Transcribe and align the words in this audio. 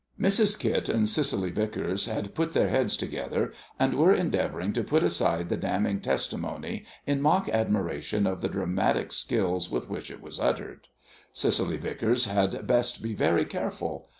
Mrs. 0.19 0.57
Kit 0.59 0.89
and 0.89 1.07
Cicely 1.07 1.51
Vicars 1.51 2.07
had 2.07 2.33
put 2.33 2.55
their 2.55 2.69
heads 2.69 2.97
together, 2.97 3.53
and 3.77 3.93
were 3.93 4.11
endeavouring 4.11 4.73
to 4.73 4.83
put 4.83 5.03
aside 5.03 5.47
the 5.49 5.57
damning 5.57 5.99
testimony 6.01 6.85
in 7.05 7.21
mock 7.21 7.47
admiration 7.49 8.25
of 8.25 8.41
the 8.41 8.49
dramatic 8.49 9.11
skill 9.11 9.61
with 9.71 9.91
which 9.91 10.09
it 10.09 10.19
was 10.19 10.39
uttered. 10.39 10.87
Cicely 11.33 11.77
Vicars 11.77 12.25
had 12.25 12.65
best 12.65 13.03
be 13.03 13.13
very 13.13 13.45
careful. 13.45 14.09